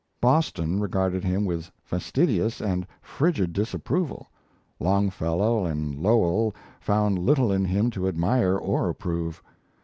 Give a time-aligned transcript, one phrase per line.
[0.19, 4.31] Boston regarded him with fastidious and frigid disapproval,
[4.79, 9.43] Longfellow and Lowell found little in him to admire or approve.